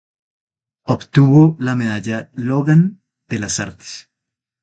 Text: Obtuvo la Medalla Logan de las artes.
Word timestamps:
Obtuvo 0.85 1.55
la 1.59 1.75
Medalla 1.75 2.31
Logan 2.33 3.03
de 3.29 3.37
las 3.37 3.59
artes. 3.59 4.09